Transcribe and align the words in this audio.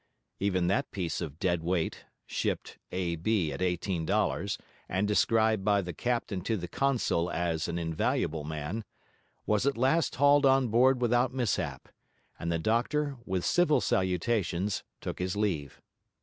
Even 0.39 0.65
that 0.65 0.89
piece 0.89 1.21
of 1.21 1.37
dead 1.37 1.61
weight 1.61 2.05
(shipped 2.25 2.79
A.B. 2.91 3.51
at 3.53 3.61
eighteen 3.61 4.03
dollars, 4.03 4.57
and 4.89 5.07
described 5.07 5.63
by 5.63 5.79
the 5.79 5.93
captain 5.93 6.41
to 6.41 6.57
the 6.57 6.67
consul 6.67 7.29
as 7.29 7.67
an 7.67 7.77
invaluable 7.77 8.43
man) 8.43 8.83
was 9.45 9.67
at 9.67 9.77
last 9.77 10.15
hauled 10.15 10.43
on 10.43 10.69
board 10.69 10.99
without 11.03 11.35
mishap; 11.35 11.87
and 12.39 12.51
the 12.51 12.57
doctor, 12.57 13.17
with 13.27 13.45
civil 13.45 13.79
salutations, 13.79 14.81
took 15.01 15.19
his 15.19 15.35
leave. 15.35 15.79